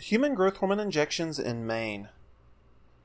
[0.00, 2.08] Human growth hormone injections in Maine.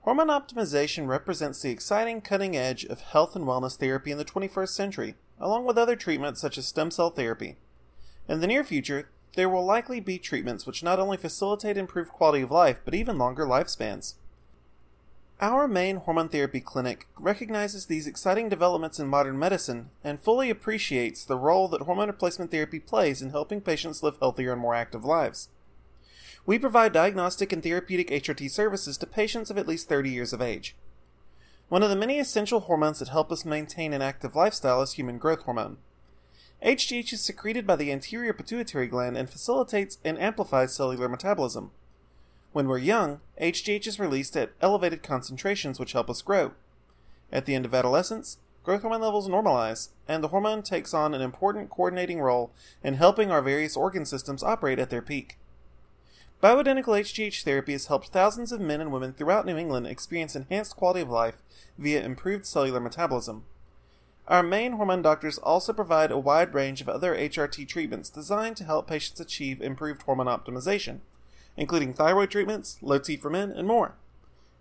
[0.02, 4.70] Hormone optimization represents the exciting cutting edge of health and wellness therapy in the 21st
[4.70, 7.56] century, along with other treatments such as stem cell therapy.
[8.30, 12.44] In the near future, there will likely be treatments which not only facilitate improved quality
[12.44, 14.14] of life, but even longer lifespans.
[15.42, 21.26] Our Maine hormone therapy clinic recognizes these exciting developments in modern medicine and fully appreciates
[21.26, 25.04] the role that hormone replacement therapy plays in helping patients live healthier and more active
[25.04, 25.50] lives.
[26.46, 30.42] We provide diagnostic and therapeutic HRT services to patients of at least 30 years of
[30.42, 30.76] age.
[31.70, 35.18] One of the many essential hormones that help us maintain an active lifestyle is human
[35.18, 35.78] growth hormone.
[36.64, 41.72] HGH is secreted by the anterior pituitary gland and facilitates and amplifies cellular metabolism.
[42.52, 46.52] When we're young, HGH is released at elevated concentrations which help us grow.
[47.32, 51.22] At the end of adolescence, growth hormone levels normalize, and the hormone takes on an
[51.22, 52.52] important coordinating role
[52.84, 55.38] in helping our various organ systems operate at their peak.
[56.44, 60.76] Bioidentical HGH therapy has helped thousands of men and women throughout New England experience enhanced
[60.76, 61.42] quality of life
[61.78, 63.46] via improved cellular metabolism.
[64.28, 68.66] Our Maine hormone doctors also provide a wide range of other HRT treatments designed to
[68.66, 71.00] help patients achieve improved hormone optimization,
[71.56, 73.96] including thyroid treatments, low T for men, and more.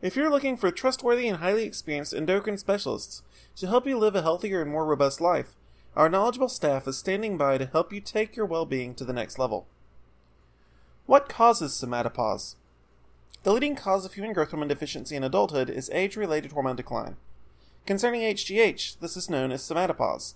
[0.00, 3.22] If you're looking for trustworthy and highly experienced endocrine specialists
[3.56, 5.56] to help you live a healthier and more robust life,
[5.96, 9.12] our knowledgeable staff is standing by to help you take your well being to the
[9.12, 9.66] next level.
[11.12, 12.54] What causes somatopause?
[13.42, 17.16] The leading cause of human growth hormone deficiency in adulthood is age related hormone decline.
[17.84, 20.32] Concerning HGH, this is known as somatopause.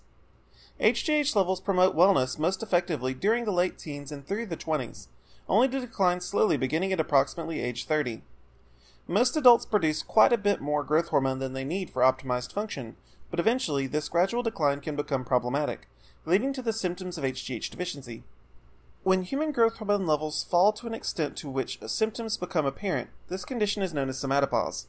[0.79, 5.07] HGH levels promote wellness most effectively during the late teens and through the 20s,
[5.49, 8.21] only to decline slowly beginning at approximately age 30.
[9.07, 12.97] Most adults produce quite a bit more growth hormone than they need for optimized function,
[13.31, 15.89] but eventually this gradual decline can become problematic,
[16.23, 18.21] leading to the symptoms of HGH deficiency.
[19.07, 23.45] When human growth hormone levels fall to an extent to which symptoms become apparent, this
[23.45, 24.87] condition is known as somatopause.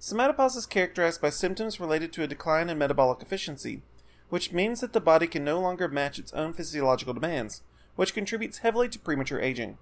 [0.00, 3.82] Somatopause is characterized by symptoms related to a decline in metabolic efficiency,
[4.28, 7.62] which means that the body can no longer match its own physiological demands,
[7.96, 9.78] which contributes heavily to premature aging.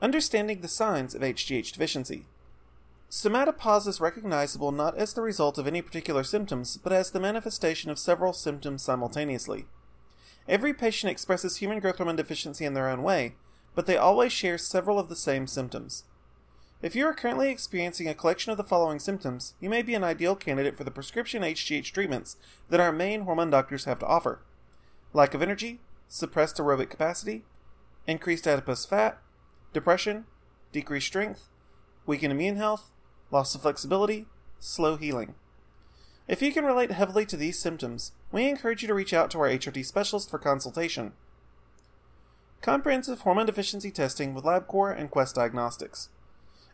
[0.00, 2.26] Understanding the signs of HGH deficiency.
[3.08, 7.88] Somatopause is recognizable not as the result of any particular symptoms, but as the manifestation
[7.88, 9.66] of several symptoms simultaneously.
[10.48, 13.36] Every patient expresses human growth hormone deficiency in their own way,
[13.74, 16.04] but they always share several of the same symptoms.
[16.82, 20.02] If you are currently experiencing a collection of the following symptoms, you may be an
[20.02, 22.36] ideal candidate for the prescription HGH treatments
[22.70, 24.42] that our Maine hormone doctors have to offer
[25.12, 27.44] lack of energy, suppressed aerobic capacity,
[28.06, 29.20] increased adipose fat,
[29.72, 30.24] depression,
[30.72, 31.48] decreased strength,
[32.06, 32.90] weakened immune health,
[33.30, 34.26] loss of flexibility,
[34.58, 35.34] slow healing.
[36.28, 39.40] If you can relate heavily to these symptoms, we encourage you to reach out to
[39.40, 41.12] our HRT specialist for consultation.
[42.60, 46.10] Comprehensive hormone deficiency testing with LabCorp and Quest Diagnostics.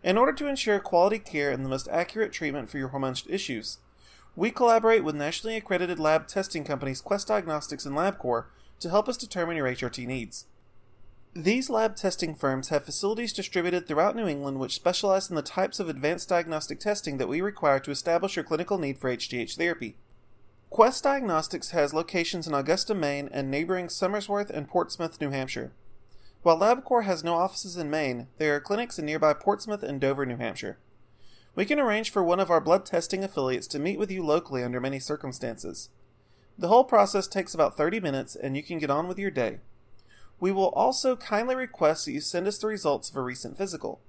[0.05, 3.79] In order to ensure quality care and the most accurate treatment for your hormone issues,
[4.37, 8.45] we collaborate with nationally accredited lab testing companies Quest Diagnostics and LabCorp
[8.81, 10.45] to help us determine your HRT needs.
[11.39, 15.79] These lab testing firms have facilities distributed throughout New England which specialize in the types
[15.79, 19.97] of advanced diagnostic testing that we require to establish your clinical need for HGH therapy.
[20.69, 25.71] Quest Diagnostics has locations in Augusta, Maine, and neighboring Somersworth and Portsmouth, New Hampshire.
[26.43, 30.27] While LabCorp has no offices in Maine, there are clinics in nearby Portsmouth and Dover,
[30.27, 30.79] New Hampshire.
[31.55, 34.65] We can arrange for one of our blood testing affiliates to meet with you locally
[34.65, 35.91] under many circumstances.
[36.59, 39.61] The whole process takes about 30 minutes and you can get on with your day.
[40.41, 44.01] We will also kindly request that you send us the results of a recent physical.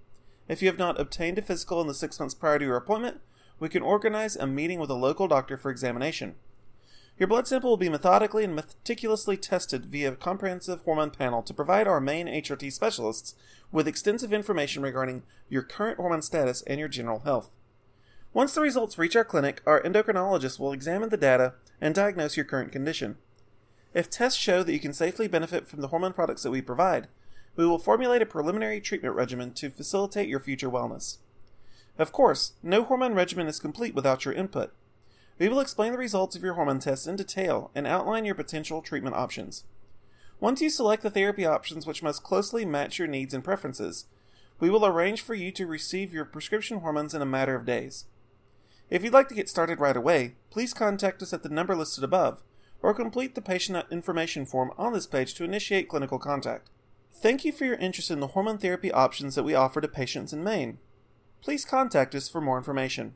[0.47, 3.22] If you have not obtained a physical in the six months prior to your appointment,
[3.59, 6.35] we can organize a meeting with a local doctor for examination.
[7.17, 11.53] Your blood sample will be methodically and meticulously tested via a comprehensive hormone panel to
[11.53, 13.35] provide our Maine HRT specialists
[13.72, 17.50] with extensive information regarding your current hormone status and your general health.
[18.31, 22.46] Once the results reach our clinic, our endocrinologist will examine the data and diagnose your
[22.46, 23.17] current condition.
[23.94, 27.08] If tests show that you can safely benefit from the hormone products that we provide,
[27.56, 31.18] we will formulate a preliminary treatment regimen to facilitate your future wellness.
[31.97, 34.72] Of course, no hormone regimen is complete without your input.
[35.40, 38.82] We will explain the results of your hormone tests in detail and outline your potential
[38.82, 39.64] treatment options.
[40.40, 44.06] Once you select the therapy options which most closely match your needs and preferences,
[44.59, 48.06] we will arrange for you to receive your prescription hormones in a matter of days.
[48.90, 52.03] If you'd like to get started right away, please contact us at the number listed
[52.03, 52.42] above
[52.81, 56.70] or complete the patient information form on this page to initiate clinical contact.
[57.11, 60.31] Thank you for your interest in the hormone therapy options that we offer to patients
[60.31, 60.78] in Maine.
[61.41, 63.16] Please contact us for more information.